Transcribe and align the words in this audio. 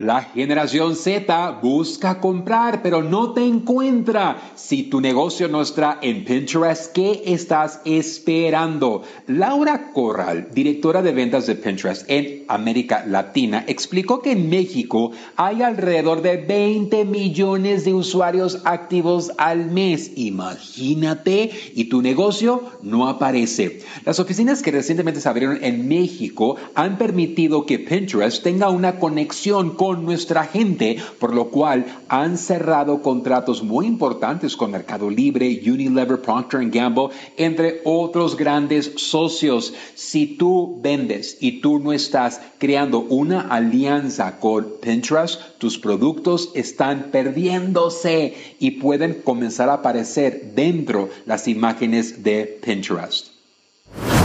La 0.00 0.22
generación 0.22 0.96
Z 0.96 1.58
busca 1.62 2.20
comprar, 2.20 2.80
pero 2.80 3.02
no 3.02 3.34
te 3.34 3.44
encuentra. 3.44 4.54
Si 4.54 4.84
tu 4.84 4.98
negocio 4.98 5.46
no 5.46 5.60
está 5.60 5.98
en 6.00 6.24
Pinterest, 6.24 6.90
¿qué 6.94 7.22
estás 7.26 7.82
esperando? 7.84 9.02
Laura 9.26 9.92
Corral, 9.92 10.48
directora 10.54 11.02
de 11.02 11.12
ventas 11.12 11.46
de 11.46 11.54
Pinterest 11.54 12.08
en 12.08 12.46
América 12.48 13.04
Latina, 13.06 13.62
explicó 13.68 14.22
que 14.22 14.32
en 14.32 14.48
México 14.48 15.10
hay 15.36 15.60
alrededor 15.60 16.22
de 16.22 16.38
20 16.38 17.04
millones 17.04 17.84
de 17.84 17.92
usuarios 17.92 18.62
activos 18.64 19.32
al 19.36 19.70
mes. 19.70 20.12
Imagínate, 20.16 21.50
y 21.74 21.90
tu 21.90 22.00
negocio 22.00 22.62
no 22.80 23.06
aparece. 23.06 23.82
Las 24.06 24.18
oficinas 24.18 24.62
que 24.62 24.70
recientemente 24.70 25.20
se 25.20 25.28
abrieron 25.28 25.62
en 25.62 25.88
México 25.88 26.56
han 26.74 26.96
permitido 26.96 27.66
que 27.66 27.78
Pinterest 27.78 28.42
tenga 28.42 28.70
una 28.70 28.98
conexión 28.98 29.76
con 29.76 29.89
nuestra 29.98 30.44
gente, 30.44 30.98
por 31.18 31.34
lo 31.34 31.48
cual 31.48 31.86
han 32.08 32.38
cerrado 32.38 33.02
contratos 33.02 33.62
muy 33.62 33.86
importantes 33.86 34.56
con 34.56 34.70
Mercado 34.70 35.10
Libre, 35.10 35.60
Unilever, 35.66 36.20
Procter 36.20 36.68
Gamble, 36.70 37.08
entre 37.36 37.80
otros 37.84 38.36
grandes 38.36 38.92
socios. 38.96 39.74
Si 39.94 40.26
tú 40.26 40.78
vendes 40.82 41.38
y 41.40 41.60
tú 41.60 41.78
no 41.78 41.92
estás 41.92 42.40
creando 42.58 43.00
una 43.00 43.40
alianza 43.40 44.38
con 44.38 44.66
Pinterest, 44.80 45.40
tus 45.58 45.78
productos 45.78 46.50
están 46.54 47.10
perdiéndose 47.10 48.34
y 48.58 48.72
pueden 48.72 49.22
comenzar 49.22 49.68
a 49.68 49.74
aparecer 49.74 50.52
dentro 50.54 51.08
las 51.26 51.48
imágenes 51.48 52.22
de 52.22 52.58
Pinterest. 52.62 53.39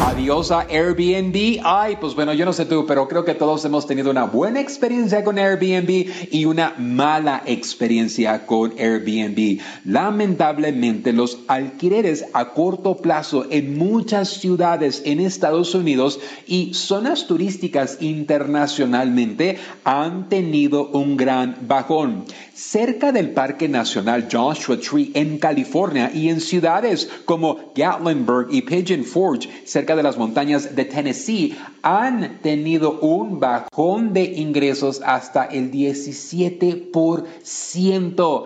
Adiós 0.06 0.52
a 0.52 0.68
Airbnb. 0.70 1.62
Ay, 1.64 1.98
pues 2.00 2.14
bueno, 2.14 2.32
yo 2.34 2.46
no 2.46 2.54
sé 2.54 2.68
tú, 2.68 2.86
pero 2.86 3.08
creo 3.08 3.26
que 3.26 3.34
todos 3.34 3.66
hemos 3.66 3.88
tenido 3.88 4.12
una 4.12 4.26
buena 4.26 4.60
experiencia 4.60 5.24
con 5.24 5.40
Airbnb 5.40 6.30
y 6.30 6.46
una 6.46 6.76
mala 6.78 7.42
experiencia 7.48 8.46
con 8.46 8.74
Airbnb. 8.78 9.60
Lamentablemente, 9.84 11.12
los 11.12 11.40
alquileres 11.48 12.28
a 12.34 12.54
corto 12.54 12.98
plazo 12.98 13.48
en 13.50 13.80
muchas 13.80 14.30
ciudades 14.30 15.02
en 15.06 15.22
Estados 15.22 15.74
Unidos 15.74 16.20
y 16.46 16.76
zonas 16.76 17.26
turísticas 17.26 17.98
internacionalmente 18.00 19.58
han 19.86 20.30
tenido 20.30 20.88
un 20.90 21.18
gran 21.18 21.58
bajón. 21.68 22.26
Cerca 22.54 23.12
del 23.12 23.32
Parque 23.32 23.68
Nacional 23.68 24.30
Joshua 24.32 24.78
Tree 24.78 25.12
en 25.16 25.40
California 25.40 26.12
y 26.14 26.30
en 26.30 26.40
ciudades 26.40 27.10
como 27.26 27.74
Gatlinburg 27.76 28.48
y 28.52 28.62
Pigeon 28.62 29.04
Forge, 29.04 29.50
cerca 29.66 29.95
de 29.96 30.04
las 30.04 30.18
montañas 30.18 30.76
de 30.76 30.86
Tennessee 30.86 31.56
han 31.82 32.40
tenido 32.42 33.00
un 33.00 33.40
bajón 33.40 34.14
de 34.14 34.24
ingresos 34.24 35.02
hasta 35.06 35.46
el 35.46 35.72
17%. 35.72 38.46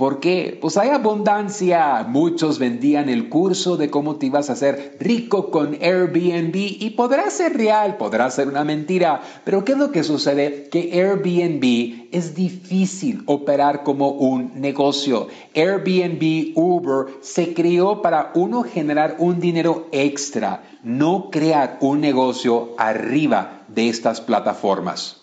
¿Por 0.00 0.18
qué? 0.18 0.56
Pues 0.58 0.78
hay 0.78 0.88
abundancia. 0.88 2.06
Muchos 2.08 2.58
vendían 2.58 3.10
el 3.10 3.28
curso 3.28 3.76
de 3.76 3.90
cómo 3.90 4.16
te 4.16 4.24
ibas 4.24 4.48
a 4.48 4.54
hacer 4.54 4.96
rico 4.98 5.50
con 5.50 5.74
Airbnb 5.74 6.54
y 6.54 6.88
podrá 6.96 7.28
ser 7.28 7.54
real, 7.54 7.98
podrá 7.98 8.30
ser 8.30 8.48
una 8.48 8.64
mentira. 8.64 9.20
Pero 9.44 9.62
¿qué 9.62 9.72
es 9.72 9.78
lo 9.78 9.92
que 9.92 10.02
sucede? 10.02 10.70
Que 10.70 10.98
Airbnb 10.98 12.08
es 12.12 12.34
difícil 12.34 13.24
operar 13.26 13.82
como 13.82 14.08
un 14.12 14.58
negocio. 14.58 15.28
Airbnb, 15.54 16.56
Uber 16.56 17.12
se 17.20 17.52
creó 17.52 18.00
para 18.00 18.32
uno 18.34 18.62
generar 18.62 19.16
un 19.18 19.38
dinero 19.38 19.86
extra, 19.92 20.62
no 20.82 21.28
crear 21.30 21.76
un 21.82 22.00
negocio 22.00 22.70
arriba 22.78 23.64
de 23.68 23.90
estas 23.90 24.22
plataformas. 24.22 25.19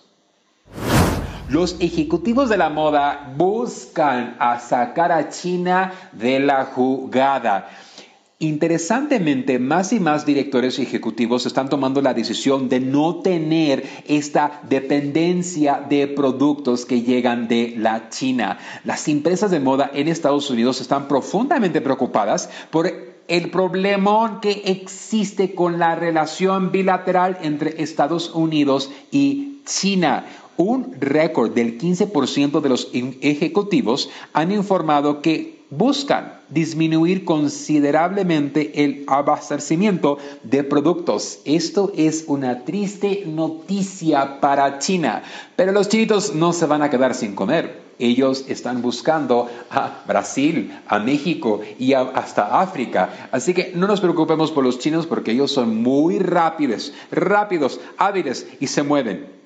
Los 1.50 1.76
ejecutivos 1.80 2.50
de 2.50 2.58
la 2.58 2.68
moda 2.68 3.32
buscan 3.34 4.36
sacar 4.60 5.12
a 5.12 5.30
China 5.30 5.94
de 6.12 6.40
la 6.40 6.66
jugada. 6.66 7.70
Interesantemente, 8.38 9.58
más 9.58 9.94
y 9.94 9.98
más 9.98 10.26
directores 10.26 10.78
ejecutivos 10.78 11.46
están 11.46 11.70
tomando 11.70 12.02
la 12.02 12.12
decisión 12.12 12.68
de 12.68 12.80
no 12.80 13.16
tener 13.22 13.82
esta 14.06 14.60
dependencia 14.68 15.82
de 15.88 16.06
productos 16.06 16.84
que 16.84 17.00
llegan 17.00 17.48
de 17.48 17.74
la 17.78 18.10
China. 18.10 18.58
Las 18.84 19.08
empresas 19.08 19.50
de 19.50 19.58
moda 19.58 19.90
en 19.94 20.08
Estados 20.08 20.50
Unidos 20.50 20.82
están 20.82 21.08
profundamente 21.08 21.80
preocupadas 21.80 22.50
por 22.70 22.92
el 23.26 23.50
problema 23.50 24.40
que 24.42 24.62
existe 24.66 25.54
con 25.54 25.78
la 25.78 25.94
relación 25.94 26.72
bilateral 26.72 27.38
entre 27.40 27.82
Estados 27.82 28.34
Unidos 28.34 28.90
y 29.10 29.57
China. 29.68 30.24
Un 30.56 30.96
récord 30.98 31.52
del 31.52 31.78
15% 31.78 32.60
de 32.60 32.68
los 32.68 32.88
ejecutivos 32.92 34.10
han 34.32 34.50
informado 34.50 35.22
que 35.22 35.58
buscan 35.70 36.40
disminuir 36.48 37.24
considerablemente 37.24 38.84
el 38.84 39.04
abastecimiento 39.06 40.18
de 40.42 40.64
productos. 40.64 41.40
Esto 41.44 41.92
es 41.94 42.24
una 42.26 42.64
triste 42.64 43.24
noticia 43.26 44.40
para 44.40 44.78
China, 44.78 45.22
pero 45.56 45.72
los 45.72 45.88
chinitos 45.88 46.34
no 46.34 46.52
se 46.52 46.66
van 46.66 46.82
a 46.82 46.90
quedar 46.90 47.14
sin 47.14 47.34
comer. 47.34 47.86
Ellos 48.00 48.44
están 48.48 48.80
buscando 48.80 49.48
a 49.70 50.02
Brasil, 50.06 50.72
a 50.86 51.00
México 51.00 51.60
y 51.78 51.92
hasta 51.94 52.60
África. 52.60 53.28
Así 53.32 53.54
que 53.54 53.72
no 53.74 53.88
nos 53.88 54.00
preocupemos 54.00 54.52
por 54.52 54.64
los 54.64 54.78
chinos 54.78 55.06
porque 55.06 55.32
ellos 55.32 55.50
son 55.50 55.82
muy 55.82 56.20
rápidos, 56.20 56.92
rápidos, 57.10 57.80
hábiles 57.98 58.46
y 58.60 58.68
se 58.68 58.84
mueven. 58.84 59.37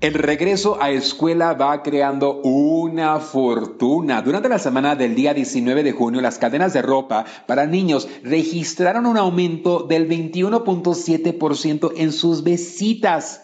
El 0.00 0.14
regreso 0.14 0.80
a 0.80 0.92
escuela 0.92 1.54
va 1.54 1.82
creando 1.82 2.40
una 2.42 3.18
fortuna. 3.18 4.22
Durante 4.22 4.48
la 4.48 4.60
semana 4.60 4.94
del 4.94 5.16
día 5.16 5.34
19 5.34 5.82
de 5.82 5.90
junio, 5.90 6.20
las 6.20 6.38
cadenas 6.38 6.72
de 6.72 6.82
ropa 6.82 7.24
para 7.48 7.66
niños 7.66 8.06
registraron 8.22 9.06
un 9.06 9.16
aumento 9.16 9.82
del 9.82 10.08
21.7% 10.08 11.94
en 11.96 12.12
sus 12.12 12.44
visitas. 12.44 13.42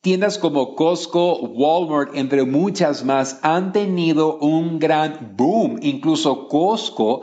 Tiendas 0.00 0.38
como 0.38 0.76
Costco, 0.76 1.40
Walmart, 1.40 2.14
entre 2.14 2.44
muchas 2.44 3.04
más, 3.04 3.40
han 3.42 3.72
tenido 3.72 4.38
un 4.38 4.78
gran 4.78 5.34
boom. 5.36 5.80
Incluso 5.82 6.46
Costco 6.46 7.22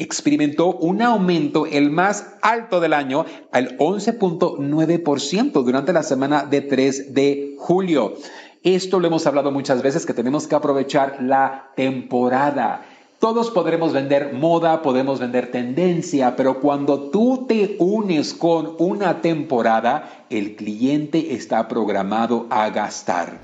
experimentó 0.00 0.72
un 0.72 1.02
aumento 1.02 1.66
el 1.66 1.90
más 1.90 2.34
alto 2.42 2.80
del 2.80 2.94
año 2.94 3.26
al 3.52 3.76
11.9% 3.78 5.62
durante 5.62 5.92
la 5.92 6.02
semana 6.02 6.44
de 6.44 6.62
3 6.62 7.14
de 7.14 7.56
julio. 7.58 8.14
Esto 8.62 9.00
lo 9.00 9.06
hemos 9.06 9.26
hablado 9.26 9.50
muchas 9.50 9.82
veces 9.82 10.06
que 10.06 10.14
tenemos 10.14 10.46
que 10.46 10.54
aprovechar 10.54 11.22
la 11.22 11.70
temporada. 11.76 12.86
Todos 13.18 13.50
podremos 13.50 13.92
vender 13.92 14.32
moda, 14.32 14.80
podemos 14.80 15.20
vender 15.20 15.50
tendencia, 15.50 16.36
pero 16.36 16.58
cuando 16.58 17.10
tú 17.10 17.44
te 17.46 17.76
unes 17.78 18.32
con 18.32 18.76
una 18.78 19.20
temporada, 19.20 20.24
el 20.30 20.56
cliente 20.56 21.34
está 21.34 21.68
programado 21.68 22.46
a 22.48 22.70
gastar. 22.70 23.40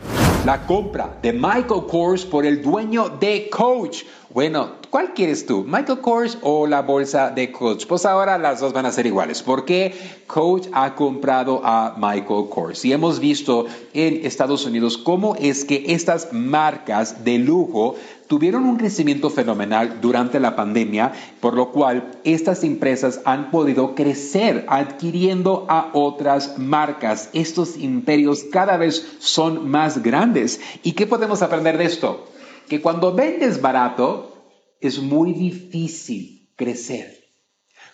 La 0.46 0.66
compra 0.66 1.18
de 1.20 1.32
Michael 1.32 1.86
Kors 1.90 2.24
por 2.24 2.46
el 2.46 2.62
dueño 2.62 3.08
de 3.08 3.50
Coach. 3.50 4.04
Bueno, 4.36 4.72
¿cuál 4.90 5.14
quieres 5.14 5.46
tú? 5.46 5.64
¿Michael 5.66 6.00
Kors 6.02 6.36
o 6.42 6.66
la 6.66 6.82
bolsa 6.82 7.30
de 7.30 7.50
Coach? 7.50 7.86
Pues 7.86 8.04
ahora 8.04 8.36
las 8.36 8.60
dos 8.60 8.74
van 8.74 8.84
a 8.84 8.92
ser 8.92 9.06
iguales 9.06 9.42
porque 9.42 9.94
Coach 10.26 10.66
ha 10.74 10.94
comprado 10.94 11.62
a 11.64 11.94
Michael 11.96 12.50
Kors 12.50 12.84
y 12.84 12.92
hemos 12.92 13.18
visto 13.18 13.64
en 13.94 14.26
Estados 14.26 14.66
Unidos 14.66 14.98
cómo 14.98 15.36
es 15.36 15.64
que 15.64 15.86
estas 15.88 16.34
marcas 16.34 17.24
de 17.24 17.38
lujo 17.38 17.94
tuvieron 18.26 18.66
un 18.66 18.76
crecimiento 18.76 19.30
fenomenal 19.30 20.02
durante 20.02 20.38
la 20.38 20.54
pandemia, 20.54 21.12
por 21.40 21.54
lo 21.54 21.72
cual 21.72 22.12
estas 22.24 22.62
empresas 22.62 23.22
han 23.24 23.50
podido 23.50 23.94
crecer 23.94 24.66
adquiriendo 24.68 25.64
a 25.70 25.88
otras 25.94 26.58
marcas. 26.58 27.30
Estos 27.32 27.78
imperios 27.78 28.44
cada 28.52 28.76
vez 28.76 29.16
son 29.18 29.70
más 29.70 30.02
grandes. 30.02 30.60
¿Y 30.82 30.92
qué 30.92 31.06
podemos 31.06 31.40
aprender 31.40 31.78
de 31.78 31.86
esto? 31.86 32.35
Que 32.68 32.80
cuando 32.80 33.14
vendes 33.14 33.60
barato 33.60 34.36
es 34.80 34.98
muy 35.00 35.32
difícil 35.32 36.50
crecer. 36.56 37.24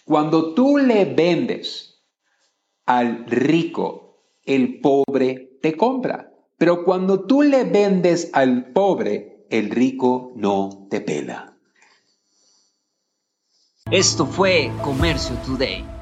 Cuando 0.05 0.55
tú 0.55 0.79
le 0.79 1.05
vendes 1.05 2.03
al 2.87 3.27
rico, 3.27 4.25
el 4.45 4.81
pobre 4.81 5.59
te 5.63 5.77
compra. 5.77 6.33
Pero 6.59 6.85
cuando 6.85 7.27
tú 7.27 7.43
le 7.43 7.65
vendes 7.65 8.31
al 8.33 8.73
pobre, 8.73 9.47
el 9.51 9.71
rico 9.71 10.33
no 10.37 10.87
te 10.91 11.01
pela. 11.01 11.57
Esto 13.91 14.27
fue 14.27 14.71
Comercio 14.83 15.37
Today. 15.45 16.02